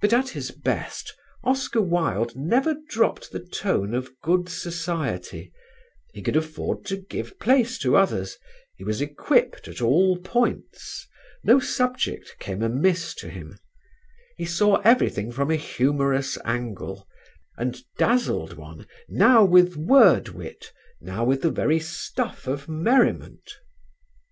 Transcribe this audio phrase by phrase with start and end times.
[0.00, 5.52] But at his best Oscar Wilde never dropped the tone of good society:
[6.14, 8.38] he could afford to give place to others;
[8.76, 11.08] he was equipped at all points:
[11.42, 13.58] no subject came amiss to him:
[14.36, 17.08] he saw everything from a humorous angle,
[17.56, 23.54] and dazzled one now with word wit, now with the very stuff of merriment.